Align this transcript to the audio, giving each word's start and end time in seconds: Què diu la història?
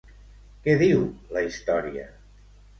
Què 0.63 0.75
diu 0.79 1.05
la 1.37 1.45
història? 1.51 2.11